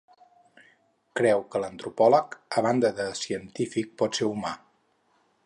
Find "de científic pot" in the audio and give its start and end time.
3.01-4.19